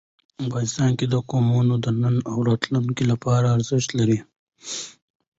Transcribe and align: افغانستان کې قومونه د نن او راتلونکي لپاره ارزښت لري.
افغانستان 0.45 0.91
کې 0.97 1.05
قومونه 1.31 1.73
د 1.83 1.87
نن 2.01 2.15
او 2.31 2.37
راتلونکي 2.49 3.03
لپاره 3.11 3.47
ارزښت 3.57 3.89
لري. 3.99 4.19